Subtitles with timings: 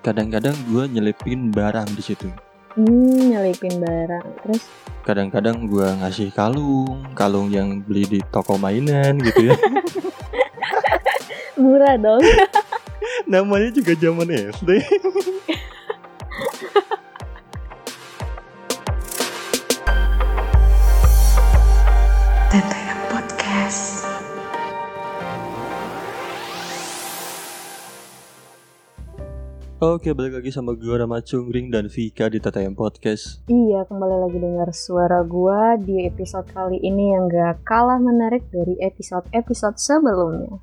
[0.00, 2.28] kadang-kadang gue nyelipin barang di situ.
[2.76, 4.26] Hmm, nyelipin barang.
[4.44, 4.62] Terus
[5.00, 9.56] Kadang-kadang gue ngasih kalung, kalung yang beli di toko mainan gitu ya.
[11.60, 12.24] murah dong.
[13.32, 14.70] Namanya juga zaman SD.
[29.80, 33.40] Oke, balik lagi sama gue Rama Cungring dan Vika di TTM Podcast.
[33.48, 38.76] Iya, kembali lagi dengar suara gua di episode kali ini yang gak kalah menarik dari
[38.76, 40.60] episode-episode sebelumnya.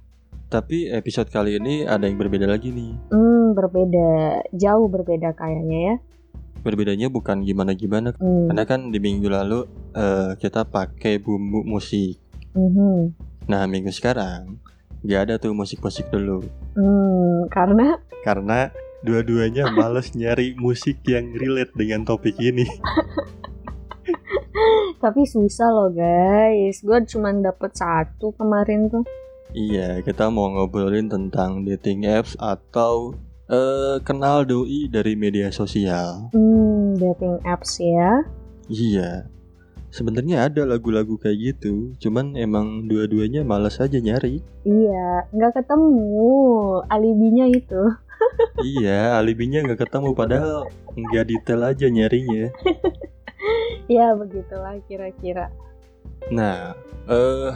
[0.53, 2.93] Tapi episode kali ini ada yang berbeda lagi nih.
[3.09, 4.45] Hmm, berbeda.
[4.53, 5.95] Jauh berbeda kayaknya ya.
[6.61, 8.13] Berbedanya bukan gimana-gimana.
[8.21, 8.53] Hmm.
[8.53, 9.65] Karena kan di minggu lalu
[9.97, 12.21] eh, kita pakai bumbu musik.
[12.53, 13.17] mhm.
[13.49, 14.61] Nah, minggu sekarang
[15.01, 16.45] gak ada tuh musik-musik dulu.
[16.77, 18.69] Hmm, karena Karena
[19.05, 22.65] dua-duanya males nyari musik yang relate dengan topik ini.
[24.97, 26.81] tapi susah loh guys.
[26.81, 29.05] Gua cuma dapet satu kemarin tuh.
[29.55, 33.15] Iya, kita mau ngobrolin tentang dating apps atau
[33.47, 36.27] eh, kenal doi dari media sosial.
[36.35, 38.27] Hmm, dating apps ya.
[38.67, 39.31] Iya.
[39.87, 44.43] Sebenarnya ada lagu-lagu kayak gitu, cuman emang dua-duanya males aja nyari.
[44.67, 46.35] Iya, nggak ketemu
[46.91, 47.95] alibinya itu.
[48.63, 52.49] Iya, alibinya nggak ketemu padahal nggak detail aja nyarinya.
[53.87, 55.47] Ya begitulah kira-kira.
[56.27, 56.75] Nah,
[57.07, 57.51] eh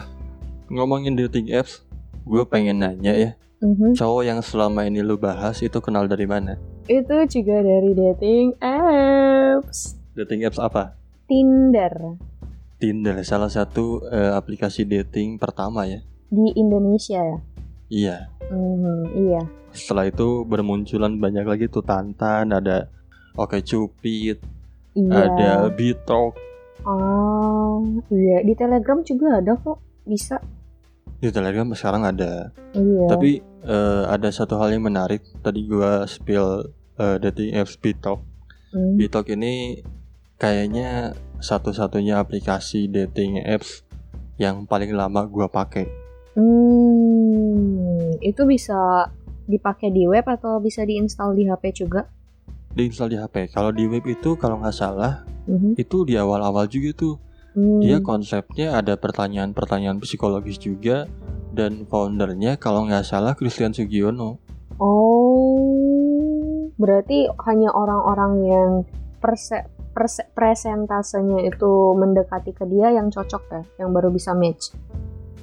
[0.71, 1.83] ngomongin dating apps,
[2.23, 3.99] gue pengen nanya ya, Mhm.
[3.99, 6.55] cowok yang selama ini lu bahas itu kenal dari mana?
[6.87, 9.99] Itu juga dari dating apps.
[10.15, 10.95] Dating apps apa?
[11.27, 12.15] Tinder
[12.79, 15.99] Tinder, salah satu eh, aplikasi dating pertama ya.
[16.31, 17.37] di Indonesia ya.
[17.91, 18.17] Iya.
[18.51, 19.41] Mhm, iya.
[19.71, 22.91] Setelah itu bermunculan banyak lagi tuh Tantan, ada
[23.39, 24.43] Oke Cupid,
[24.91, 25.31] Iya.
[25.31, 26.35] ada Bitalk.
[26.83, 27.79] Oh,
[28.11, 28.43] iya.
[28.43, 29.79] Di Telegram juga ada kok.
[30.03, 30.35] Bisa.
[31.21, 32.51] Di Telegram sekarang ada.
[32.75, 33.07] Iya.
[33.07, 35.21] Tapi eh, ada satu hal yang menarik.
[35.39, 36.67] Tadi gua spill
[36.99, 38.19] eh, dating apps Bitalk.
[38.75, 38.97] Hmm.
[38.99, 39.79] Bitalk ini
[40.35, 43.85] kayaknya satu-satunya aplikasi dating apps
[44.41, 45.85] yang paling lama gua pakai.
[46.31, 47.50] Hmm,
[48.31, 49.11] itu bisa
[49.45, 52.07] dipakai di web atau bisa diinstal di HP juga?
[52.71, 53.51] Diinstal di HP.
[53.51, 55.75] Kalau di web itu kalau nggak salah Mhm.
[55.75, 57.15] itu di awal-awal juga tuh.
[57.51, 57.83] Hmm.
[57.83, 61.03] Dia konsepnya ada pertanyaan-pertanyaan psikologis juga
[61.51, 64.39] dan foundernya kalau nggak salah Christian Sugiono.
[64.79, 68.69] Oh, berarti hanya orang-orang yang
[69.19, 74.71] perse, perse- presentasenya itu mendekati ke dia yang cocok ya, yang baru bisa match.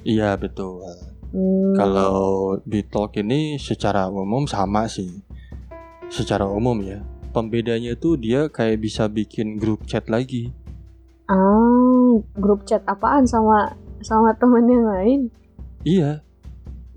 [0.01, 0.81] Iya betul.
[1.29, 1.77] Hmm.
[1.77, 5.21] Kalau di talk ini secara umum sama sih.
[6.09, 7.05] Secara umum ya.
[7.29, 10.49] Pembedanya tuh dia kayak bisa bikin grup chat lagi.
[11.29, 15.19] Ah, grup chat apaan sama sama temen yang lain?
[15.85, 16.25] Iya,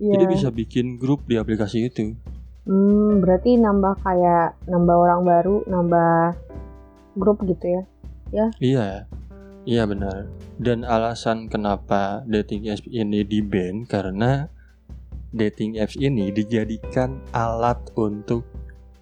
[0.00, 0.12] Iya.
[0.16, 2.16] jadi bisa bikin grup di aplikasi itu.
[2.64, 6.14] Hmm, berarti nambah kayak nambah orang baru, nambah
[7.20, 7.82] grup gitu ya?
[8.56, 9.04] Iya,
[9.64, 10.28] iya benar.
[10.58, 14.46] Dan alasan kenapa dating apps ini di ban karena
[15.32, 18.44] dating apps ini dijadikan alat untuk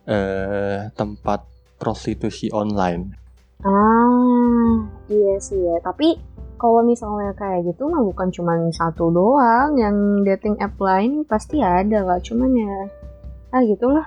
[0.06, 1.44] eh, tempat
[1.80, 3.16] prostitusi online.
[3.64, 5.76] Ah, iya sih ya.
[5.84, 6.16] Tapi
[6.60, 12.04] kalau misalnya kayak gitu mah bukan cuma satu doang, yang dating app lain pasti ada
[12.04, 12.20] lah.
[12.20, 12.76] Cuman ya,
[13.52, 14.06] ah gitulah.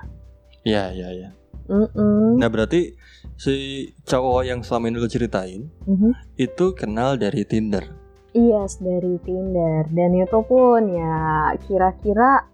[0.63, 1.29] Iya, iya, iya.
[1.67, 2.37] Mm-mm.
[2.37, 2.95] Nah berarti
[3.39, 6.11] si cowok yang selama ini lu ceritain Mhm.
[6.35, 7.87] itu kenal dari Tinder.
[8.33, 9.85] Iya, dari Tinder.
[9.93, 12.49] Dan itu pun ya kira-kira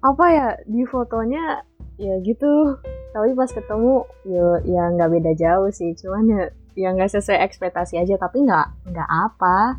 [0.00, 1.60] apa ya di fotonya
[2.00, 2.78] ya gitu.
[3.12, 5.92] Tapi pas ketemu ya ya nggak beda jauh sih.
[5.92, 6.42] Cuman ya
[6.78, 8.16] ya nggak sesuai ekspektasi aja.
[8.16, 9.76] Tapi nggak nggak apa.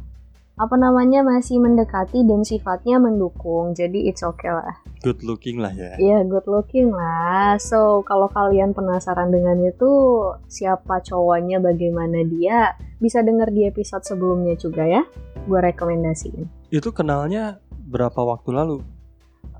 [0.59, 3.71] Apa namanya masih mendekati dan sifatnya mendukung.
[3.71, 4.75] Jadi it's okay lah.
[4.99, 5.95] Good looking lah ya.
[5.95, 7.55] Iya, good looking lah.
[7.63, 9.87] So, kalau kalian penasaran dengan itu,
[10.51, 15.07] siapa cowoknya, bagaimana dia, bisa denger di episode sebelumnya juga ya.
[15.47, 16.51] Gue rekomendasiin.
[16.67, 18.83] Itu kenalnya berapa waktu lalu?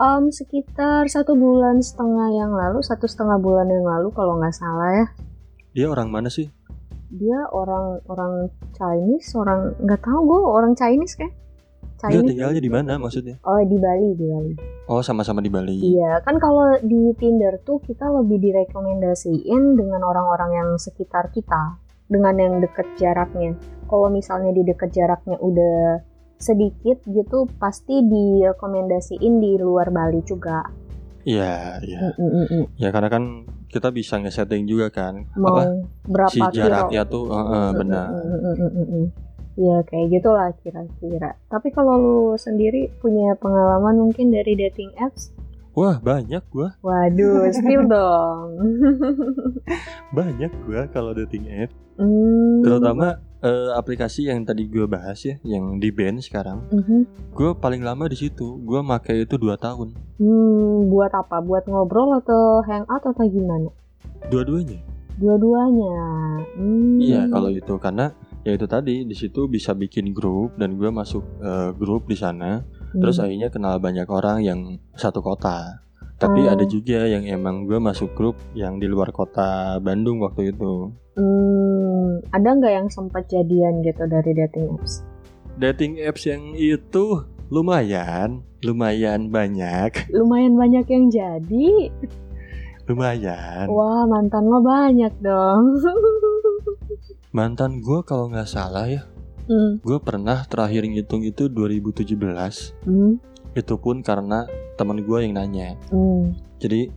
[0.03, 4.91] Em, sekitar satu bulan setengah yang lalu, satu setengah bulan yang lalu kalau nggak salah
[4.91, 5.07] ya.
[5.71, 6.51] Dia orang mana sih?
[7.09, 11.33] Dia orang orang Chinese, orang nggak tahu gue orang Chinese kan?
[11.99, 12.29] Dia Chinese.
[12.31, 13.35] tinggalnya di mana maksudnya?
[13.43, 14.53] Oh di Bali, di Bali.
[14.87, 15.81] Oh sama-sama di Bali.
[15.81, 22.37] Iya, kan kalau di Tinder tuh kita lebih direkomendasiin dengan orang-orang yang sekitar kita, dengan
[22.37, 23.57] yang deket jaraknya.
[23.89, 26.05] Kalau misalnya di deket jaraknya udah
[26.39, 30.63] sedikit gitu, pasti direkomendasiin di luar Bali juga.
[31.27, 32.15] Iya, iya.
[32.15, 32.65] Mm, mm.
[32.79, 35.29] Ya karena kan kita bisa nge-setting juga kan.
[35.37, 35.63] Mau Apa
[36.03, 36.51] berapa si kilo?
[36.51, 38.07] jaraknya tuh eh, Mm, benar.
[39.53, 41.35] Ya kayak gitulah kira-kira.
[41.47, 45.35] Tapi kalau lu sendiri punya pengalaman mungkin dari dating apps?
[45.75, 46.73] Wah, banyak gua.
[46.81, 48.49] Waduh, spill dong.
[50.11, 51.71] Banyak gua kalau dating app.
[51.99, 52.63] Hmm.
[52.63, 56.63] Terutama eh, aplikasi yang tadi gua bahas ya, yang di band sekarang.
[56.69, 57.31] Mhm.
[57.31, 58.59] Gua paling lama di situ.
[58.61, 59.95] Gua pakai itu 2 tahun.
[60.19, 61.39] Hmm, buat apa?
[61.39, 63.71] Buat ngobrol atau hangout atau gimana?
[64.27, 64.79] Dua-duanya.
[65.19, 65.95] Dua-duanya.
[66.55, 66.99] Hmm.
[66.99, 68.11] Iya, kalau itu karena
[68.47, 72.63] ya itu tadi di situ bisa bikin grup dan gua masuk eh, grup di sana.
[72.91, 72.99] Hmm.
[73.03, 74.59] Terus akhirnya kenal banyak orang yang
[74.95, 75.83] satu kota.
[76.19, 76.51] Tapi Oh.
[76.51, 80.91] ada juga yang emang gue masuk grup yang di luar kota Bandung waktu itu.
[81.15, 81.68] Hmm,
[82.31, 85.01] ada nggak yang sempat jadian gitu dari dating apps?
[85.59, 91.69] Dating apps yang itu lumayan, lumayan banyak, Lumayan banyak yang jadi.
[92.89, 93.69] lumayan.
[93.69, 95.77] Wah, mantan lo banyak dong.
[97.37, 99.05] Mantan gue kalau nggak salah ya,
[99.45, 99.85] hmm.
[99.85, 102.17] gue pernah terakhir ngitung itu 2017.
[102.89, 103.21] Hmm.
[103.53, 104.49] Itu pun karena
[104.81, 105.77] teman gue yang nanya.
[105.93, 106.33] Hmm.
[106.57, 106.89] Jadi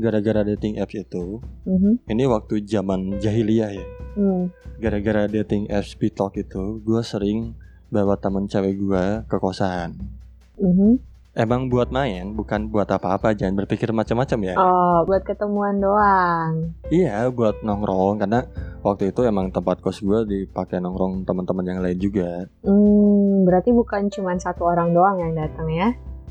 [0.00, 2.08] gara-gara dating apps itu, Mhm.
[2.08, 3.86] ini waktu zaman jahiliyah ya.
[4.10, 4.50] Hmm.
[4.76, 7.54] gara-gara dating apps Talk itu gue sering
[7.86, 9.92] bawa temen cewek gue ke kosan
[10.56, 10.98] Mhm.
[11.32, 16.74] emang buat main bukan buat apa-apa jangan berpikir macam-macam ya Oh, buat ketemuan doang.
[16.88, 18.40] iya buat nongkrong karena
[18.80, 24.08] waktu itu emang tempat kos gue dipakai nongkrong teman-teman yang lain juga Hmm, berarti bukan
[24.08, 25.88] cuma satu orang doang yang datang ya?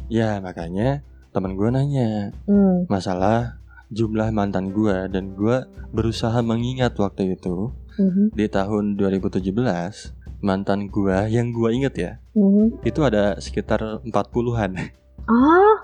[0.09, 0.99] ya makanya
[1.29, 2.89] temen gue nanya Hmm.
[2.89, 3.58] masalah
[3.89, 5.57] jumlah mantan gue dan gue
[5.89, 8.31] berusaha mengingat waktu itu Mhm.
[8.31, 12.79] di tahun 2017 mantan gue yang gue inget ya Mhm.
[12.81, 14.77] itu ada sekitar 40-an
[15.25, 15.77] Ah,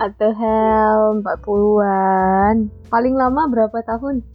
[0.00, 2.66] atau hell 40-an.
[2.88, 4.26] Paling lama berapa tahun?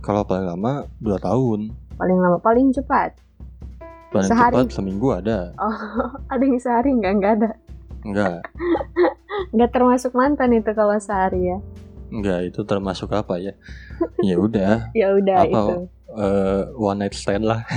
[0.00, 3.14] Kalau paling lama 2 tahun Paling lama, paling cepat.
[4.10, 4.54] Paling Sehari.
[4.58, 5.54] cepat seminggu ada
[6.32, 7.12] Ada yang sehari nggak?
[7.16, 7.50] Nggak ada.
[8.02, 8.38] Enggak
[9.50, 11.58] Nggak termasuk mantan itu kalau sehari ya.
[12.08, 13.56] Enggak itu termasuk apa ya
[14.20, 15.48] Ya udah Ya udah Apa?
[15.48, 15.76] itu.
[16.12, 17.64] eh, One night stand lah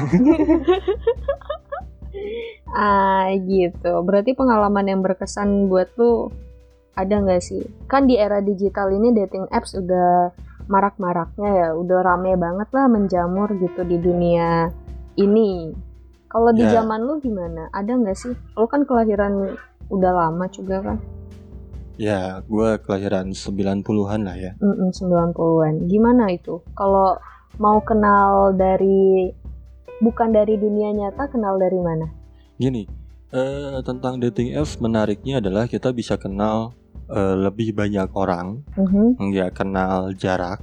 [2.75, 4.03] Ah gitu.
[4.03, 6.27] Berarti pengalaman yang berkesan buat lu
[6.93, 7.63] ada nggak sih?
[7.87, 10.31] Kan di era digital ini dating apps udah
[10.67, 14.67] marak-maraknya ya, udah rame banget lah menjamur gitu di dunia
[15.15, 15.71] ini.
[16.27, 16.81] Kalau di Ya.
[16.81, 17.71] zaman lu gimana?
[17.71, 18.35] Ada nggak sih?
[18.57, 19.55] Lu kan kelahiran
[19.87, 20.97] udah lama juga kan?
[21.95, 25.87] Ya gue kelahiran 90-an lah ya Mm 90-an.
[25.87, 26.59] Gimana itu?
[26.75, 27.15] Kalau
[27.55, 29.31] mau kenal dari
[29.97, 32.11] bukan dari dunia nyata, kenal dari mana?
[32.55, 32.83] Gini
[33.31, 36.75] eh, Tentang dating apps menariknya adalah kita bisa kenal
[37.07, 40.59] eh, lebih banyak orang Mhm, Nggak kenal jarak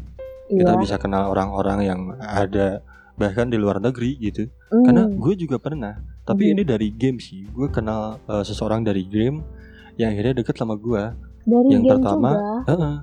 [0.53, 0.69] Iya.
[0.69, 2.85] Kita bisa kenal orang-orang yang ada
[3.17, 6.53] Bahkan di luar negeri gitu Hmm, Karena gue juga pernah Tapi Mhm.
[6.53, 9.41] ini dari game sih Gue kenal eh, seseorang dari game
[10.03, 11.03] Yang akhirnya deket sama gue
[11.47, 12.59] dari yang game pertama, juga.
[12.75, 12.97] Heeh.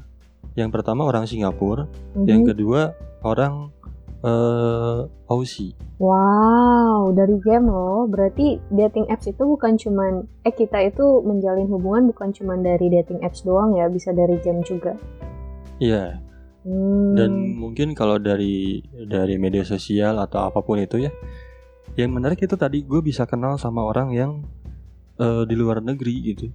[0.59, 1.87] Yang pertama orang Singapura
[2.19, 2.27] Mhm.
[2.27, 2.81] Yang kedua
[3.23, 3.71] orang
[4.19, 4.99] eh
[5.31, 8.07] Aussie Wow, dari game loh.
[8.07, 13.19] Berarti dating apps itu bukan cuman eh kita itu menjalin hubungan bukan cuman dari dating
[13.23, 14.95] apps doang ya, bisa dari game juga.
[15.79, 16.19] Iya
[16.59, 17.15] Hmm.
[17.15, 21.11] Dan mungkin kalau dari Dari media sosial atau apa pun itu ya
[21.95, 24.43] Yang menarik itu tadi Gue bisa kenal sama orang yang
[25.15, 26.51] eh, Di luar negeri gitu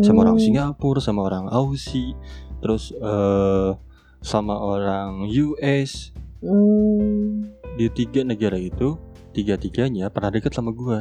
[0.00, 0.44] Sama orang Hmm.
[0.48, 2.16] Singapura Sama orang Aussie
[2.64, 3.70] Terus eh
[4.22, 8.96] sama orang US Hmm, Di tiga negara itu
[9.32, 11.00] Tiga-tiganya pernah deket sama gue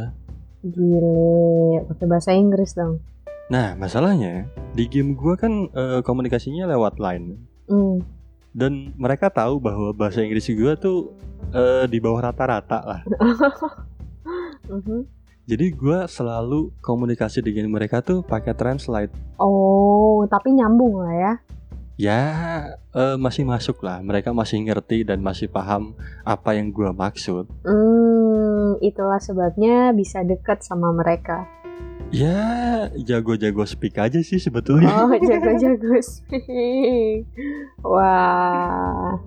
[0.62, 3.01] gile, pakai bahasa Inggris dong.
[3.48, 8.03] Nah masalahnya Di game gue kan eh, komunikasinya lewat line Hmm.
[8.51, 11.15] Dan mereka tahu bahwa bahasa Inggris gue tuh
[11.50, 13.01] eh, Di bawah rata-rata lah
[14.71, 15.21] Mhm.
[15.51, 19.12] Jadi gue selalu komunikasi dengan mereka tuh pakai translate.
[19.36, 21.34] Oh, tapi nyambung lah ya.
[22.00, 22.22] Ya
[22.96, 24.00] eh, masih masuk lah.
[24.00, 25.91] Mereka masih ngerti dan masih paham
[26.24, 27.51] apa yang gue maksud.
[27.67, 31.43] Hmm, itulah sebabnya bisa dekat sama mereka.
[32.15, 34.88] Ya jago-jago speak aja sih sebetulnya.
[35.03, 37.27] Oh, jago-jago speak.
[37.84, 39.20] Wah.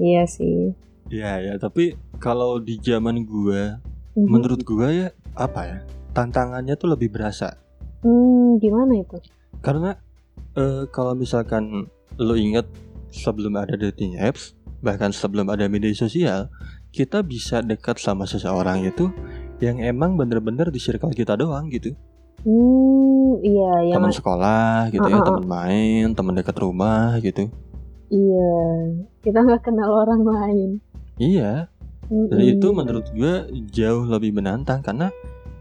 [0.00, 0.72] Iya sih.
[1.12, 3.84] Ya ya tapi kalau di zaman gue,
[4.16, 4.32] Mhm.
[4.32, 5.78] menurut gue ya apa ya
[6.16, 7.60] tantangannya tuh lebih berasa.
[8.00, 9.20] Hmm, gimana itu?
[9.60, 9.92] Karena
[10.56, 12.64] eh, kalau misalkan lo inget
[13.12, 16.48] sebelum ada dating apps, bahkan sebelum ada media sosial,
[16.88, 19.12] kita bisa dekat sama seseorang itu
[19.60, 21.92] yang emang bener-bener di circle kita doang gitu.
[22.46, 25.26] Hmm, iya yang teman sekolah gitu ya Uh-uh.
[25.26, 27.50] teman main teman dekat rumah gitu
[28.06, 28.54] iya
[29.26, 30.70] kita nggak kenal orang lain.
[31.18, 31.66] iya
[32.06, 32.52] dan Mm-mm.
[32.54, 35.10] itu menurut gue jauh lebih menantang karena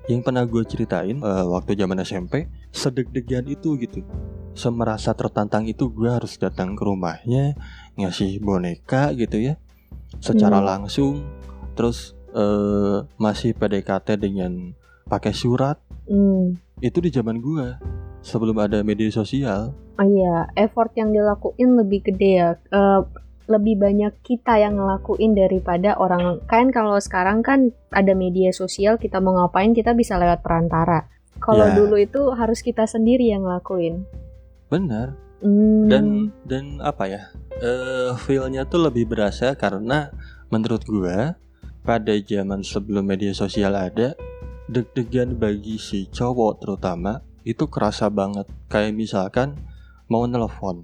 [0.05, 4.05] yang pernah gue ceritain eh, waktu zaman SMP sedeg-degan itu gitu
[4.53, 7.57] semerasa tertantang itu gue harus datang ke rumahnya
[7.95, 9.55] ngasih boneka gitu ya
[10.21, 10.67] secara Hmm.
[10.67, 11.25] langsung
[11.73, 16.53] terus eh, masih PDKT dengan pakai surat Hmm.
[16.79, 17.65] itu di zaman gue
[18.21, 22.49] sebelum ada media sosial Oh iya, effort yang dilakuin lebih gede ya.
[22.67, 23.01] Eh,
[23.45, 29.21] lebih banyak kita yang ngelakuin daripada orang kan kalau sekarang kan ada media sosial kita
[29.21, 31.05] mau ngapain kita bisa lewat perantara.
[31.37, 31.75] Kalau Ya.
[31.75, 34.07] dulu itu harus kita sendiri yang ngelakuin.
[34.65, 35.13] benar
[35.45, 35.85] Hmm.
[35.85, 36.05] dan
[36.41, 37.21] dan apa ya
[37.61, 40.09] eh feelnya tuh lebih berasa karena
[40.49, 41.37] menurut gua
[41.85, 44.17] pada zaman sebelum media sosial ada
[44.65, 49.53] deg-degan bagi si cowok terutama itu kerasa banget kayak misalkan
[50.09, 50.81] mau nelpon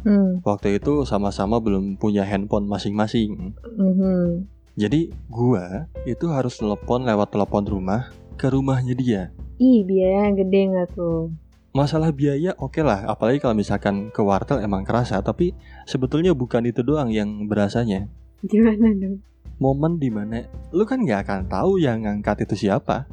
[0.00, 4.44] Hmm, waktu itu sama-sama belum punya handphone masing-masing mhm.
[4.74, 9.22] jadi gua itu harus telepon lewat telepon rumah ke rumahnya dia
[9.56, 11.30] Ih biayanya gede nggak tuh?
[11.70, 16.82] masalah biaya oke lah apalagi kalau misalkan ke wartel emang kerasa tapi sebetulnya bukan itu
[16.82, 18.06] doang yang berasanya
[18.42, 19.22] Gimana dong?
[19.56, 23.06] momen di mana lu kan nggak akan tahu yang ngangkat itu siapa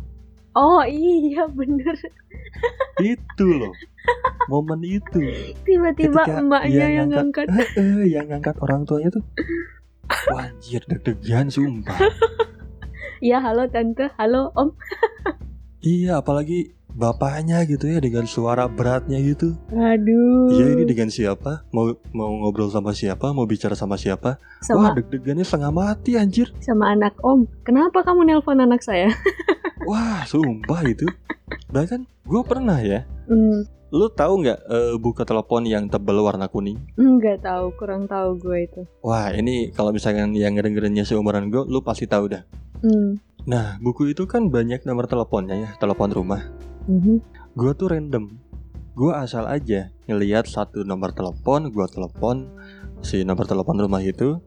[0.51, 1.95] Oh iya bener.
[2.99, 3.71] itu loh
[4.47, 5.21] momen itu
[5.61, 7.77] Tiba-tiba Ketika emaknya dia yang ngangkat- ngangkat.
[7.77, 9.23] eh yang ngangkat orang tuanya tuh
[10.27, 11.95] Wah, anjir deg-degan sumpah
[13.21, 14.73] Iya halo tante, halo om.
[15.79, 20.51] iya apalagi bapaknya gitu ya dengan suara beratnya gitu Aduh.
[20.51, 24.91] iya ini dengan siapa mau mau ngobrol sama siapa mau bicara sama siapa wah sama
[24.91, 27.45] deg-degannya setengah mati anjir sama anak om.
[27.61, 29.07] Kenapa kamu nelpon anak saya?
[29.81, 31.09] Wah, sumpah itu.
[31.67, 33.01] Bahkan gue pernah ya.
[33.25, 36.79] Hmm, Lu tahu nggak eh, buka telepon yang tebel warna kuning?
[36.95, 38.81] nggak tahu, kurang tahu gue itu.
[39.03, 42.43] Wah, ini kalau misalkan yang ngedengerinnya seumuran gue, lu pasti tahu dah.
[42.79, 43.19] Hmm.
[43.43, 46.41] Nah, buku itu kan banyak nomor teleponnya ya, telepon rumah.
[46.87, 47.19] mhm.
[47.51, 48.31] Gue tuh random.
[48.95, 52.47] Gue asal aja ngelihat satu nomor telepon, gue telepon
[53.03, 54.39] si nomor telepon rumah itu.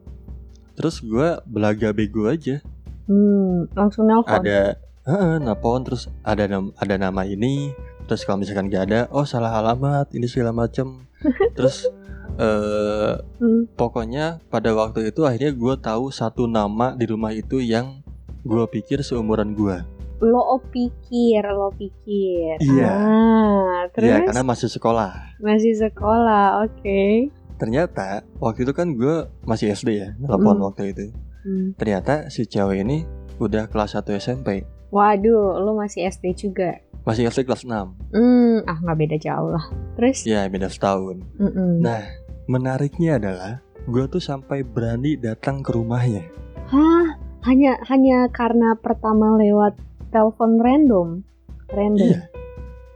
[0.73, 2.65] Terus gue belaga bego aja.
[3.05, 4.41] Hmm, langsung nelpon.
[4.41, 7.69] Ada Heeh, nelpon terus ada nam- ada nama ini
[8.05, 11.05] terus kalau misalkan gak ada oh salah alamat ini segala macem
[11.57, 11.89] terus
[12.35, 13.67] eh Hmm.
[13.71, 17.99] pokoknya pada waktu itu akhirnya gue tahu satu nama di rumah itu yang
[18.41, 19.83] gue pikir seumuran gue
[20.15, 20.39] Lo
[20.71, 22.55] pikir, lo pikir.
[22.57, 22.87] Iya.
[22.87, 27.29] Ah, terus Iya karena masih sekolah masih sekolah, oke.
[27.55, 30.65] ternyata waktu itu kan gue masih SD ya telepon Hmm.
[30.65, 31.05] waktu itu
[31.41, 31.75] Hmm.
[31.75, 33.03] ternyata si cewek ini
[33.37, 36.79] udah kelas 1 SMP Waduh, lo masih SD juga.
[37.05, 37.71] Masih SD kelas 6
[38.11, 39.65] Hmm, ah nggak beda jauh lah.
[39.95, 40.25] Terus?
[40.25, 41.79] ya beda setahun Mm-mm.
[41.79, 42.01] Nah,
[42.45, 46.25] menariknya adalah gue tuh sampai berani datang ke rumahnya.
[46.67, 47.21] Hah?
[47.45, 49.77] Hanya hanya karena pertama lewat
[50.09, 51.21] telepon random.
[51.69, 52.09] Random.
[52.09, 52.25] Iya,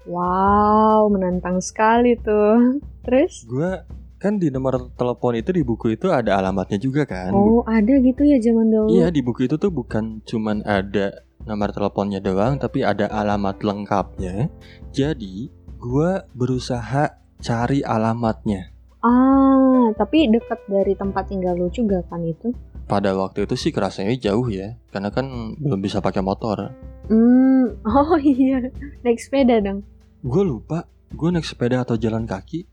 [0.10, 2.82] Wow, menantang sekali tuh.
[3.06, 3.46] Terus?
[3.46, 3.86] gue
[4.18, 7.30] kan di nomor telepon itu di buku itu ada alamatnya juga kan.
[7.30, 8.90] Oh, ada gitu ya zaman dahulu.
[8.90, 14.54] Iya, di buku itu tuh bukan cuman ada nomor teleponnya doang, tapi ada alamat lengkapnya.
[14.94, 15.50] Jadi,
[15.82, 18.70] gue berusaha cari alamatnya.
[19.02, 22.54] Ah, tapi dekat dari tempat tinggal lu juga kan itu?
[22.86, 26.70] Pada waktu itu sih kerasanya jauh ya, karena kan belum bisa pakai motor.
[27.10, 28.70] Hmm, oh iya,
[29.02, 29.82] naik sepeda dong.
[30.22, 32.70] Gue lupa, gue naik sepeda atau jalan kaki.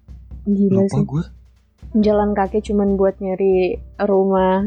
[0.46, 1.04] Gila Lupa sih.
[1.06, 1.24] gue.
[1.96, 4.66] Jalan kaki cuman buat nyari rumah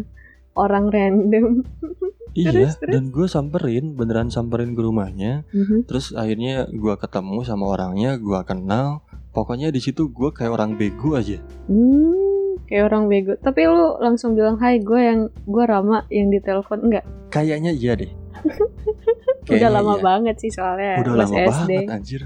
[0.56, 1.63] orang random.
[2.31, 2.91] Iya, Terus, terus?
[2.93, 5.43] dan gue samperin, beneran samperin ke rumahnya.
[5.50, 5.89] Mhm.
[5.89, 9.01] Terus akhirnya gua ketemu sama orangnya, gua kenal.
[9.29, 11.41] Pokoknya di situ gua kayak orang bego aja.
[11.65, 13.33] Hmm, kayak orang bego.
[13.36, 17.05] Tapi lu langsung bilang, "Hai, gue yang gue Rama yang ditelepon." Enggak.
[17.29, 18.09] Kayaknya iya deh.
[18.39, 20.03] Udah Kayaknya lama iya.
[20.05, 21.50] banget sih soalnya Udah lama SD.
[21.50, 22.21] banget anjir.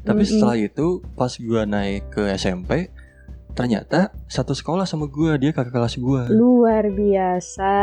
[0.00, 0.30] Tapi Mm-mm.
[0.32, 2.88] setelah itu pas gua naik ke SMP,
[3.50, 6.26] ternyata satu sekolah sama gua, dia kakak kelas gua.
[6.26, 7.74] Luar biasa,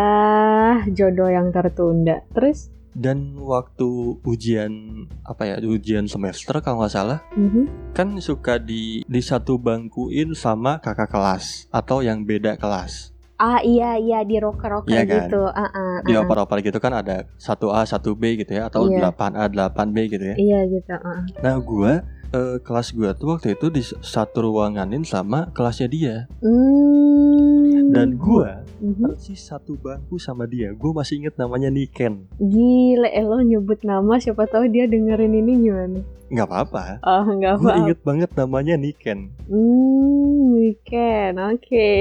[0.89, 2.23] jodoh yang tertunda.
[2.31, 3.85] Terus, Dan waktu
[4.25, 4.73] ujian
[5.21, 7.93] apa ya, ujian semester kalau nggak salah, mhm.
[7.93, 13.13] kan suka di di satu bangkuin sama kakak kelas atau yang beda kelas.
[13.37, 15.29] ah iya iya di rocker-rocker Iya kan?
[15.29, 15.45] gitu.
[15.45, 16.25] Ah, ah, Di ah, ah.
[16.25, 19.13] opera-opera gitu kan ada 1A, 1B gitu ya atau Iya.
[19.13, 20.35] 8A, 8B gitu ya.
[20.41, 20.89] Iya gitu.
[20.89, 21.19] ah, ah.
[21.45, 27.87] Nah gua eh, kelas gua tuh waktu itu di satu ruanganin sama kelasnya dia Hmm.
[27.87, 28.99] dan gua Mhm.
[29.09, 34.17] persis satu bangku sama dia gue masih inget namanya Niken Gile, eh, lo nyebut nama
[34.17, 35.99] siapa tahu dia dengerin ini gimana?
[36.27, 37.79] nggak apa-apa Oh, nggak gue apa.
[37.79, 41.91] inget banget namanya Niken Hmm, weekend, oke.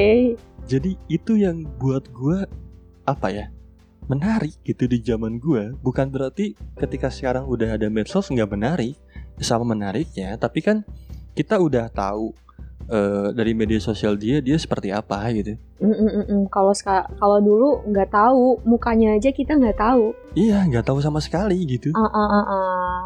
[0.67, 2.45] jadi itu yang buat gue
[3.05, 3.47] apa ya
[4.05, 8.95] menarik gitu di zaman gue bukan berarti ketika sekarang udah ada medsos nggak menarik
[9.39, 10.81] sama menariknya tapi kan
[11.33, 12.33] kita udah tahu
[12.87, 16.43] eh, dari media sosial dia dia seperti apa gitu Mm, mm, mm.
[16.49, 16.73] Kalau
[17.21, 20.17] kalau dulu nggak tahu, mukanya aja kita nggak tahu.
[20.33, 23.05] iya nggak tahu sama sekali gitu Ah, ah, ah, ah.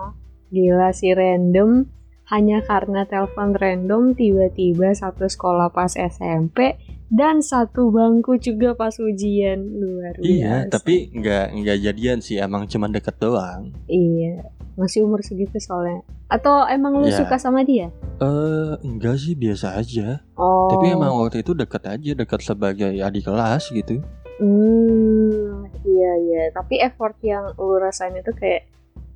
[0.48, 1.90] Gila sih random.
[2.26, 6.78] Hanya karena telepon random tiba-tiba satu sekolah pas SMP
[7.10, 10.30] dan satu bangku juga pas ujian luar biasa.
[10.30, 14.46] iya tapi nggak nggak jadian sih emang cuma deket doang Iya,
[14.80, 16.00] masih umur segitu soalnya.
[16.26, 17.18] Atau emang lu Ya.
[17.18, 17.92] suka sama dia?
[18.16, 20.68] eh enggak sih biasa aja Oh.
[20.68, 24.00] tapi emang waktu itu deket aja deket sebagai adik kelas gitu
[24.36, 26.42] Hmm, iya iya.
[26.50, 28.64] Tapi effort yang lu rasain itu kayak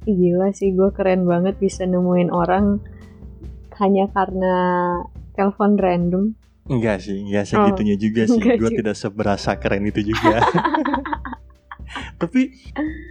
[0.04, 2.76] "Ih, gila sih gue keren banget bisa nemuin orang
[3.74, 4.54] hanya karena
[5.32, 6.24] telepon random.
[6.64, 8.36] Enggak sih, enggak segitunya juga sih.
[8.36, 10.44] Oh, Gue tidak seberasa keren itu juga.
[12.16, 12.52] Tapi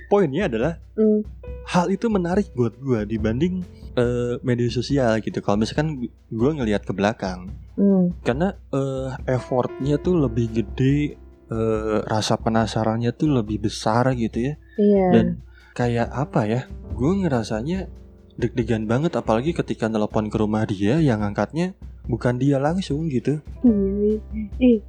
[0.07, 1.25] poinnya adalah Hmm.
[1.65, 5.37] hal itu menarik buat gue dibanding eh, media sosial gitu.
[5.39, 8.09] Kalau misalkan gue ngelihat ke belakang, Hmm.
[8.21, 11.17] karena eh, effortnya tuh lebih gede,
[11.49, 14.53] eh, rasa penasarannya tuh lebih besar gitu ya.
[14.77, 15.07] Iya.
[15.13, 15.25] Dan
[15.73, 16.61] kayak apa ya?
[16.93, 17.85] Gue ngerasanya
[18.33, 21.77] deg-degan banget apalagi ketika nelpon ke rumah dia yang angkatnya
[22.09, 23.45] bukan dia langsung gitu.
[23.61, 24.17] Ih,
[24.57, 24.81] Ih,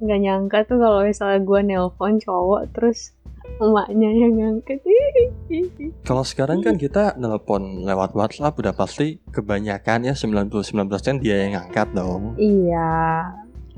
[0.00, 3.16] nggak nyangka tuh kalau misalnya gue nelpon cowok terus
[3.60, 4.80] emaknya yang ngangkat.
[6.08, 11.92] Kalau sekarang kan kita nelpon lewat WhatsApp udah pasti kebanyakan ya 99% dia yang angkat
[11.92, 12.34] dong.
[12.40, 12.96] Iya.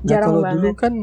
[0.03, 0.55] Nah Jarang kalau banget.
[0.59, 0.93] dulu kan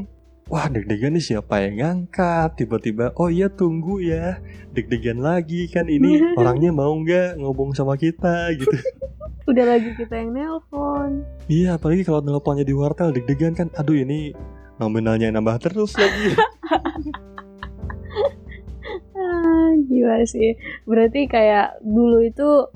[0.51, 4.43] wah deg-degan nih siapa yang ngangkat tiba-tiba oh iya tunggu ya
[4.75, 8.77] deg-degan lagi kan ini orangnya mau nggak ngomong sama kita gitu.
[9.51, 11.25] Udah lagi kita yang nelpon.
[11.49, 14.37] Iya apalagi kalau nelponnya di wartel deg-degan kan aduh ini
[14.77, 16.37] nominalnya nambah terus lagi.
[19.91, 20.55] Gila sih.
[20.87, 22.71] Berarti kayak dulu itu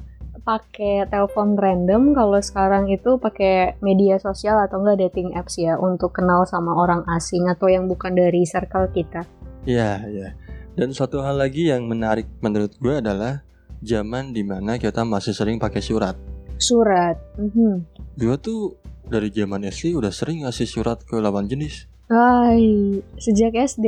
[0.45, 6.13] pakai telepon random, kalau sekarang itu pakai media sosial atau enggak dating apps ya untuk
[6.13, 9.25] kenal sama orang asing atau yang bukan dari circle kita.
[9.65, 10.29] Iya iya.
[10.75, 13.41] Dan satu hal lagi yang menarik menurut gue adalah
[13.81, 16.19] zaman di mana kita masih sering pakai surat.
[16.61, 17.17] Surat.
[17.41, 17.87] Mhm.
[18.21, 18.77] Gue tuh
[19.09, 21.89] dari zaman SD udah sering ngasih surat ke lawan jenis.
[22.11, 23.87] Hai, sejak SD.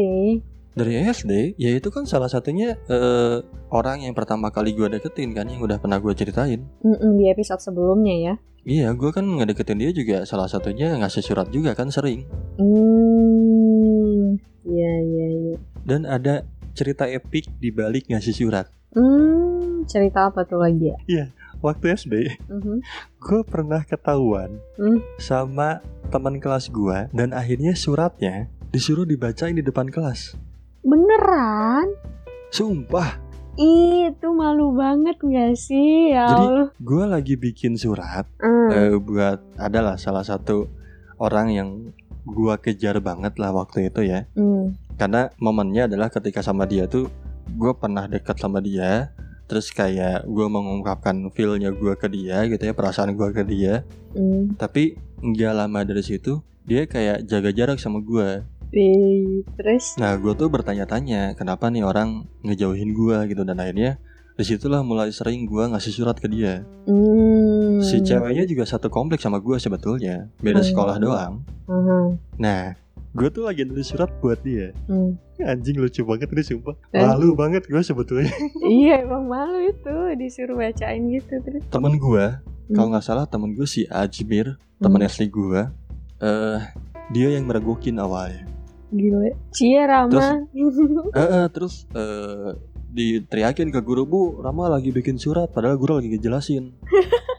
[0.76, 3.40] Dari SD, ya itu kan salah satunya eh,
[3.72, 6.68] orang yang pertama kali gue deketin kan, yang udah pernah gue ceritain.
[6.84, 8.34] Mm-mm, di episode sebelumnya ya.
[8.60, 12.28] Iya, gue kan ngedeketin dia juga salah satunya ngasih surat juga kan sering.
[12.60, 14.36] Hmm.
[14.66, 15.56] Iya, iya, iya.
[15.80, 16.44] Dan ada
[16.76, 18.68] cerita epik di balik ngasih surat.
[18.92, 21.30] Hmm, cerita apa tuh lagi ya?
[21.64, 22.14] Waktu SD,
[22.52, 22.84] Mhm.
[23.16, 25.00] gue pernah ketahuan Hmm.
[25.16, 25.80] sama
[26.12, 30.36] teman kelas gue dan akhirnya suratnya disuruh dibacain di depan kelas.
[30.86, 31.90] Beneran?
[32.54, 33.18] Sumpah,
[33.56, 36.12] Ih, itu malu banget gak sih?
[36.12, 36.68] Ya Jadi, Allah.
[36.76, 38.68] gue lagi bikin surat Hmm.
[38.70, 40.68] eh, buat adalah salah satu
[41.16, 41.68] orang yang
[42.22, 44.28] gua kejar banget lah waktu itu ya.
[44.36, 44.76] Hmm.
[44.94, 47.08] Karena momennya adalah ketika sama dia tuh
[47.48, 49.10] gue pernah dekat sama dia,
[49.48, 53.82] terus kayak gue mengungkapkan feelnya gue ke dia gitu ya, perasaan gue ke dia.
[54.12, 54.52] Hmm.
[54.54, 58.44] Tapi nggak lama dari situ dia kayak jaga jarak sama gue.
[58.68, 59.96] Terus?
[59.96, 63.98] Nah gue tuh bertanya-tanya kenapa nih orang ngejauhin gue gitu dan akhirnya
[64.32, 66.60] di situlah mulai sering gue ngasih surat ke dia.
[66.84, 67.80] Hmm.
[67.80, 70.68] Si ceweknya juga satu kompleks sama gue sebetulnya, beda Hmm.
[70.68, 71.34] sekolah doang.
[71.64, 71.98] Aha.
[72.36, 72.76] Nah,
[73.10, 74.76] gue tuh lagi nulis surat buat dia.
[74.86, 75.16] Hmm.
[75.38, 76.76] Anjing lucu banget ini sumpah.
[76.90, 77.00] Eh.
[77.00, 78.28] Malu banget gue sebetulnya.
[78.68, 81.64] iya, emang malu itu disuruh bacain gitu terus.
[81.68, 82.24] Temen gue,
[82.70, 82.92] kalau Hmm.
[82.92, 85.08] nggak salah temen gue si Ajmir, temen Hmm.
[85.08, 85.64] SD gue.
[86.16, 86.60] eh
[87.08, 88.44] dia yang meragukin awalnya.
[88.94, 89.30] Gila.
[89.50, 90.46] Cie Rama.
[91.16, 92.54] Eh, eh, terus eh
[92.96, 96.72] diteriakin ke guru bu, Rama lagi bikin surat, padahal guru lagi ngejelasin.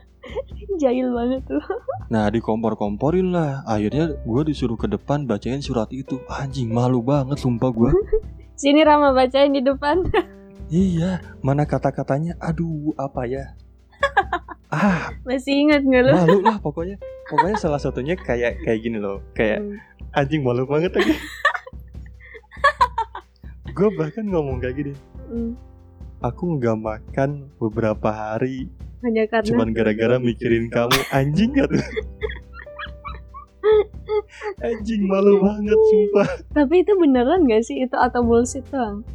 [0.82, 1.64] Jahil banget tuh.
[2.08, 6.24] Nah dikompor-komporin lah, akhirnya gue disuruh ke depan bacain surat itu.
[6.32, 7.92] Anjing malu banget sumpah gue.
[8.56, 10.08] Sini Rama bacain di depan.
[10.72, 12.40] iya, mana kata-katanya?
[12.40, 13.52] Aduh apa ya?
[14.72, 16.12] ah Masih ingat nggak lu?
[16.16, 16.96] malu lah pokoknya.
[17.28, 19.76] Pokoknya salah satunya kayak kayak gini loh, kayak Hmm.
[20.16, 21.16] anjing malu banget lagi.
[23.78, 24.94] gue bahkan ngomong kayak gini.
[25.28, 25.54] Hmm.
[26.24, 28.74] Aku nggak makan beberapa hari
[29.06, 31.78] Hanya karena cuman gara-gara mikirin kamu anjing gak tuh
[34.66, 36.30] Anjing malu banget sumpah.
[36.58, 39.06] Tapi itu beneran gak sih itu atau bullshit doang?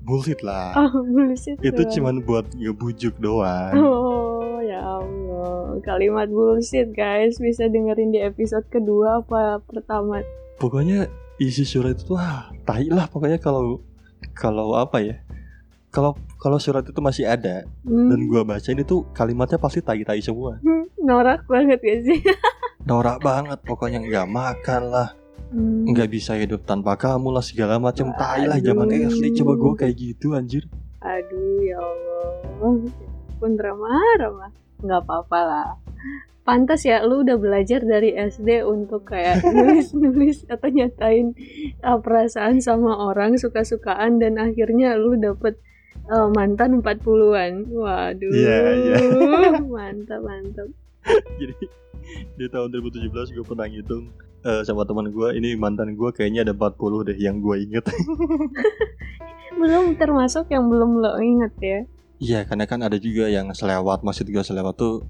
[0.00, 0.72] Bullshit lah.
[0.74, 1.60] Oh, bullshit.
[1.60, 1.92] Itu doang.
[1.92, 3.72] cuman buat ngebujuk doang.
[3.76, 10.20] Oh ya Allah, kalimat bullshit guys bisa dengerin di episode kedua apa pertama?
[10.56, 13.80] Pokoknya isi surat itu wah, tai lah pokoknya kalau
[14.32, 15.16] kalau apa ya?
[15.90, 20.60] Kalau kalau surat itu masih ada Hmm, dan gua bacain itu kalimatnya pasti tai-tai semua.
[21.00, 22.20] norak banget gak sih?
[22.80, 25.08] Norak banget pokoknya nggak makan lah,
[25.50, 28.86] Hmm, nggak bisa hidup tanpa kamu lah segala macam tai lah zaman.
[28.86, 30.70] SD coba gua kayak gitu anjir.
[31.02, 32.86] Aduh ya Allah,
[33.42, 35.68] pun ramah ramah, nggak apa-apa lah.
[36.46, 41.34] Pantas ya, lu udah belajar dari SD untuk kayak nulis-nulis atau nyatain
[41.82, 45.58] uh, perasaan sama orang suka-sukaan dan akhirnya lu dapet
[46.10, 47.70] uh, mantan 40-an.
[47.74, 48.32] Waduh.
[48.32, 48.96] Iya, iya.
[49.74, 50.68] mantap, mantap.
[51.38, 51.66] Jadi
[52.38, 56.52] di tahun 2017 gue pernah ngitung eh, sama teman gue ini mantan gue kayaknya ada
[56.52, 57.84] 40 deh yang gue inget.
[59.60, 61.80] Belum termasuk yang belum lo inget ya.
[62.20, 65.04] Iya karena kan ada juga yang selewat maksud gue selewat tuh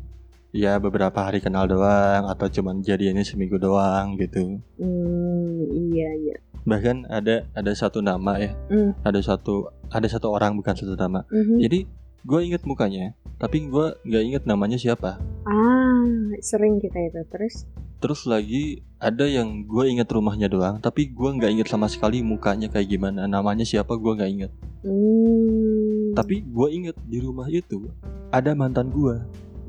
[0.51, 4.59] ya beberapa hari kenal doang atau cuman jadiannya seminggu doang gitu.
[4.79, 5.59] Hmm,
[5.95, 6.37] iya, iya.
[6.67, 8.95] Bahkan ada ada satu nama ya, Hmm.
[9.07, 11.23] ada satu ada satu orang bukan satu nama.
[11.31, 11.57] Mhm.
[11.63, 11.79] Jadi
[12.27, 15.17] gue inget mukanya, tapi gue nggak inget namanya siapa.
[15.49, 16.05] Ah,
[16.45, 17.65] sering kita itu terus.
[18.01, 22.69] Terus lagi ada yang gue inget rumahnya doang, tapi gue nggak inget sama sekali mukanya
[22.69, 24.53] kayak gimana, namanya siapa gue nggak inget.
[24.85, 26.13] Hmm.
[26.13, 27.89] Tapi gue inget di rumah itu
[28.29, 29.17] ada mantan gue.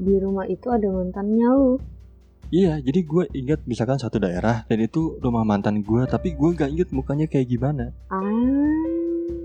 [0.02, 1.78] di rumah itu ada mantannya lu.
[2.50, 6.72] Iya, jadi gue inget misalkan satu daerah dan itu rumah mantan gue, tapi gue nggak
[6.74, 7.94] inget mukanya kayak gimana.
[8.10, 8.26] Ah,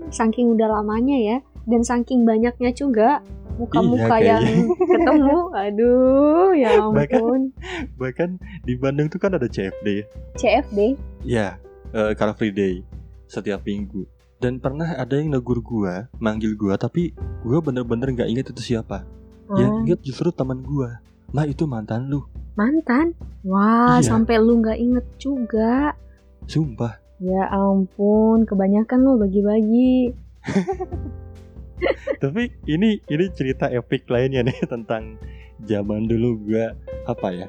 [0.09, 1.37] saking udah lamanya ya,
[1.69, 3.21] dan saking banyaknya juga
[3.57, 4.43] muka-muka Iya, yang
[4.91, 5.37] ketemu.
[5.51, 7.41] Aduh, ya Bahkan- ampun.
[7.95, 8.29] Bahkan
[8.63, 10.05] di Bandung tuh kan ada CFD ya.
[10.35, 10.79] CFD.
[11.23, 11.47] Iya,
[11.91, 12.85] eh, Car Free Day
[13.25, 14.05] setiap minggu.
[14.37, 17.09] Dan pernah ada yang negur gue, manggil gue, tapi
[17.41, 19.01] gue bener-bener nggak inget itu siapa.
[19.49, 20.89] Yang Ah, inget justru teman gue.
[21.27, 22.21] Lah itu mantan lu,
[22.53, 23.11] mantan.
[23.43, 24.07] Wah, Iya.
[24.07, 25.97] sampai lu nggak inget juga.
[26.45, 26.95] sumpah.
[27.17, 30.13] Ya ampun, kebanyakan lu bagi-bagi.
[32.17, 35.17] Tapi ini ini cerita epic lainnya nih tentang
[35.65, 36.73] zaman dulu gua
[37.05, 37.47] apa ya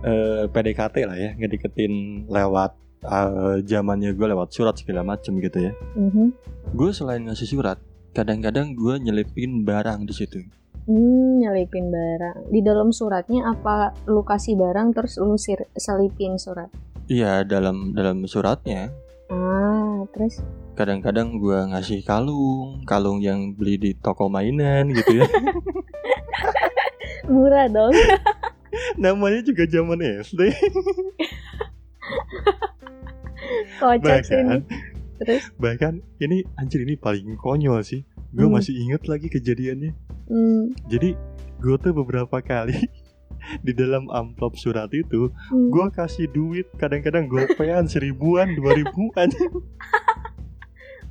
[0.00, 2.72] eh PDKT lah ya ngedeketin lewat
[3.04, 5.72] eh, zamannya gue lewat surat segala macem gitu ya.
[5.96, 6.32] Mhm.
[6.72, 7.76] Gue selain ngasih surat,
[8.16, 10.40] kadang-kadang gue nyelipin barang di situ.
[10.88, 12.48] Hmm, nyelipin barang.
[12.48, 16.72] Di dalam suratnya apa lu kasih barang terus lu sir- selipin surat?
[17.10, 18.88] Iya dalam dalam suratnya
[19.30, 20.42] Ah, terus
[20.80, 25.28] kadang-kadang gue ngasih kalung, kalung yang beli di toko mainan gitu ya.
[27.28, 27.92] murah dong.
[29.02, 30.40] Namanya juga zaman SD.
[33.80, 34.40] Kocak sih
[35.20, 38.08] Terus bahkan ini anjir ini paling konyol sih.
[38.32, 38.56] Gue Hmm.
[38.56, 39.92] masih inget lagi kejadiannya.
[40.32, 41.12] hmm, Jadi
[41.60, 42.88] gue tuh beberapa kali
[43.66, 45.68] di dalam amplop surat itu hmm.
[45.72, 49.28] gue kasih duit kadang-kadang gopean seribuan dua ribuan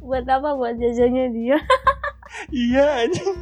[0.09, 1.57] buat apa buat jajannya dia?
[2.65, 3.37] iya anjing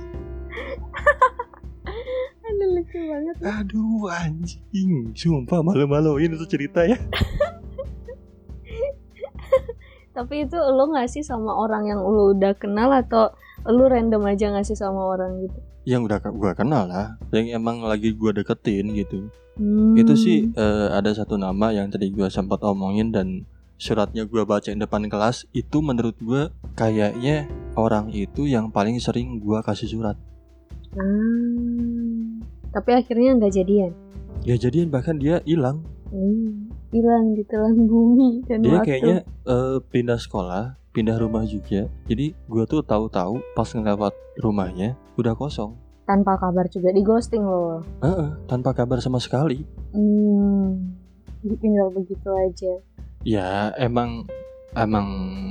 [2.43, 3.35] Aduh lucu banget.
[3.41, 6.99] aduh anjing sumpah malu-maluin itu cerita ya
[10.11, 13.29] Tapi itu lu ngasih sama orang yang lu udah kenal atau
[13.63, 15.59] lu random aja ngasih sama orang gitu?
[15.85, 19.97] yang udah gue kenal lah yang emang lagi gue deketin gitu Hmm.
[19.97, 23.41] itu sih eh, ada satu nama yang tadi gue sempat omongin dan
[23.77, 26.41] suratnya gue bacain depan kelas itu menurut gue
[26.73, 30.17] kayaknya orang itu yang paling sering gue kasih surat
[30.97, 32.41] Hmm.
[32.67, 33.91] Tapi akhirnya nggak jadian.
[34.41, 36.71] ya jadian bahkan dia hilang Hmm.
[36.87, 38.87] Hilang di telan bumi dan dia waktu.
[38.87, 45.33] kayaknya eh, pindah sekolah pindah rumah juga jadi gue tuh tahu-tahu pas ngelewat rumahnya udah
[45.33, 47.83] kosong tanpa kabar juga di ghosting loh.
[47.99, 50.95] Heeh, tanpa kabar sama sekali Hmm.
[51.43, 52.73] Tinggal begitu aja.
[53.27, 54.23] Ya emang
[54.71, 55.07] emang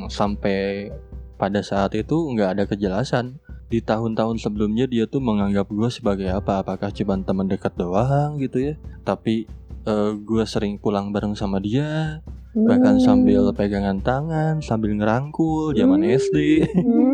[0.09, 0.89] sampai
[1.37, 3.37] pada saat itu nggak ada kejelasan
[3.69, 8.73] di tahun-tahun sebelumnya dia tuh menganggap gue sebagai apa apakah cuma teman dekat doang gitu
[8.73, 9.45] ya tapi
[9.85, 12.25] eh, gue sering pulang bareng sama dia
[12.57, 13.05] bahkan Hmm.
[13.05, 16.17] sambil pegangan tangan sambil ngerangkul zaman Hmm.
[16.17, 16.37] SD
[16.73, 17.13] Hmm.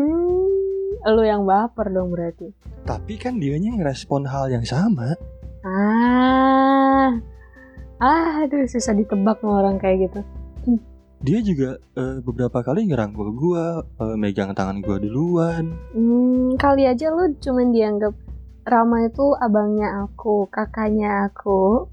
[1.03, 2.55] Lu yang baper dong berarti.
[2.83, 5.19] tapi kan dianya ngerespon hal yang sama
[5.63, 7.11] Ah.
[7.97, 10.19] Ah, aduh susah ditebak sama orang kayak gitu.
[11.23, 13.65] Dia juga eh, beberapa kali ngerangkul gue
[14.03, 18.13] eh, megang tangan gue duluan Hmm, kali aja lu cuman dianggap
[18.63, 21.83] Rama itu abangnya aku, kakaknya aku.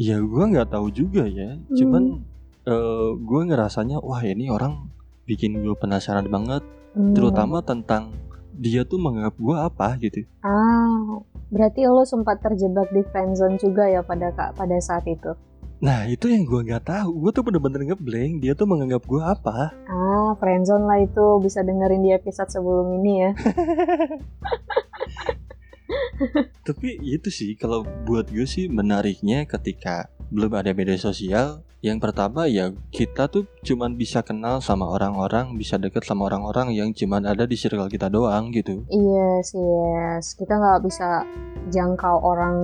[0.00, 1.54] Ya gue nggak tahu juga ya.
[1.70, 2.26] Cuman
[2.66, 4.90] eh, gue ngerasanya wah ini orang
[5.30, 6.66] bikin gue penasaran banget.
[6.98, 7.14] Hmm.
[7.14, 8.10] Terutama tentang
[8.58, 10.26] dia tuh menganggap gue apa gitu.
[10.42, 11.22] Ah,
[11.54, 15.38] berarti lo sempat terjebak di friendzone juga ya pada kak pada saat itu.
[15.82, 17.26] Nah itu yang gue nggak tahu.
[17.26, 18.38] Gue tuh bener-bener ngeblank.
[18.38, 19.74] Dia tuh menganggap gue apa?
[19.90, 23.30] Ah, friendzone lah itu bisa dengerin di episode sebelum ini ya.
[26.70, 31.60] Tapi itu sih kalau buat gue sih menariknya ketika belum ada media sosial.
[31.84, 36.94] Yang pertama ya kita tuh cuman bisa kenal sama orang-orang, bisa deket sama orang-orang yang
[36.96, 38.86] cuman ada di circle kita doang gitu.
[38.88, 40.32] Iya sih, yes.
[40.38, 41.26] Kita nggak bisa
[41.68, 42.56] jangkau orang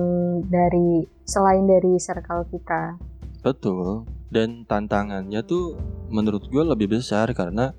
[0.49, 2.97] dari selain dari circle kita.
[3.45, 4.09] Betul.
[4.33, 5.77] Dan tantangannya tuh
[6.09, 7.75] menurut gue lebih besar karena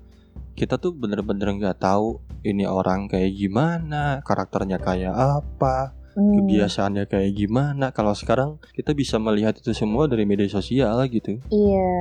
[0.55, 7.31] kita tuh bener-bener nggak tahu ini orang kayak gimana, karakternya kayak apa, Hmm, kebiasaannya kayak
[7.35, 7.95] gimana.
[7.95, 11.39] Kalau sekarang kita bisa melihat itu semua dari media sosial gitu.
[11.47, 11.95] Iya,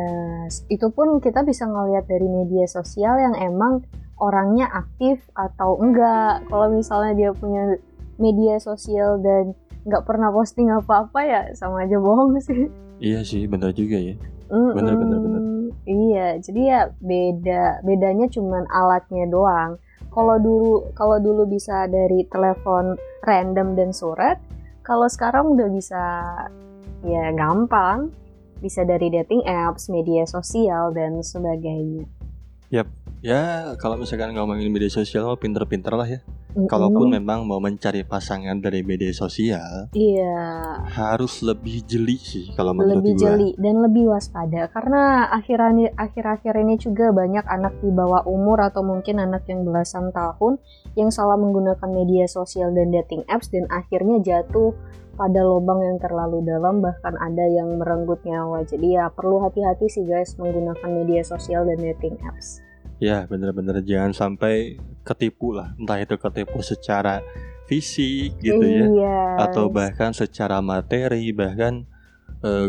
[0.66, 3.87] itu pun kita bisa ngelihat dari media sosial yang emang
[4.18, 6.42] orangnya aktif atau enggak.
[6.51, 7.79] Kalau misalnya dia punya
[8.18, 9.55] media sosial dan
[9.87, 12.68] nggak pernah posting apa-apa ya sama aja bohong sih.
[13.01, 14.14] Iya sih, bener juga ya.
[14.51, 14.77] Mm-mm.
[14.77, 15.42] Bener, bener, bener.
[15.88, 19.81] Iya, jadi ya beda bedanya cuman alatnya doang.
[20.11, 24.42] Kalau dulu kalau dulu bisa dari telepon random dan surat,
[24.83, 26.03] kalau sekarang udah bisa
[27.07, 28.11] ya gampang,
[28.59, 32.05] bisa dari dating apps, media sosial dan sebagainya.
[32.70, 32.87] Ya,
[33.77, 36.20] kalau misalkan ngomongin media sosial pinter-pinter lah ya.
[36.54, 40.82] Kalaupun memang mau mencari pasangan dari media sosial, iya.
[40.90, 43.22] harus lebih jeli sih kalau menurut lebih gua.
[43.22, 44.66] jeli dan lebih waspada.
[44.74, 45.58] Karena akhir
[45.94, 50.58] akhir-akhir ini juga banyak anak di bawah umur atau mungkin anak yang belasan tahun
[50.98, 54.74] yang salah menggunakan media sosial dan dating apps dan akhirnya jatuh
[55.14, 58.64] pada lubang yang terlalu dalam bahkan ada yang merenggut nyawa.
[58.64, 62.64] Jadi ya perlu hati-hati sih guys menggunakan media sosial dan dating apps
[63.00, 63.80] Ya, bener-bener.
[63.80, 65.72] Jangan sampai ketipu lah.
[65.80, 67.24] Entah itu ketipu secara
[67.64, 68.84] fisik gitu ya.
[68.86, 69.20] iya.
[69.40, 71.32] Atau bahkan secara materi.
[71.32, 71.98] Bahkan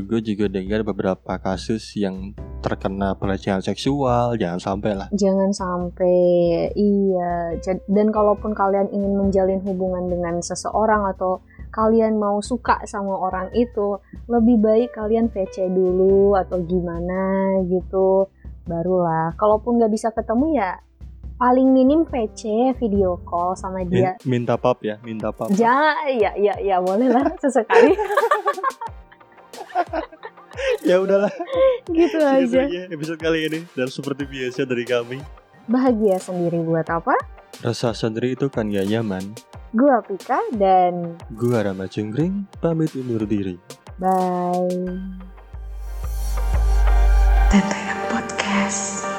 [0.08, 2.32] gue juga dengar beberapa kasus yang
[2.64, 4.40] terkena pelecehan seksual.
[4.40, 5.08] Jangan sampai lah.
[5.12, 6.16] Jangan sampai.
[6.80, 7.60] Iya.
[7.92, 13.96] Dan kalaupun kalian ingin menjalin hubungan dengan seseorang atau kalian mau suka sama orang itu
[14.28, 18.28] lebih baik kalian VC dulu atau gimana gitu
[18.72, 19.36] barulah.
[19.36, 20.80] Kalaupun nggak bisa ketemu ya
[21.36, 24.14] paling minim VC video call sama dia.
[24.24, 25.50] minta pap ya minta pap.
[25.52, 27.92] Jangan ya ya ya boleh lah sesekali.
[30.84, 31.32] Ya udahlah.
[31.88, 32.62] Gitu Segitu aja.
[32.92, 35.18] episode kali ini dan seperti biasa dari kami.
[35.66, 37.16] Bahagia sendiri buat apa?
[37.64, 39.32] Rasa sendiri itu kan gak nyaman.
[39.72, 43.56] Gua Pika dan gua Rama Cungkring pamit undur diri.
[43.96, 44.68] Bye
[48.72, 49.11] ます。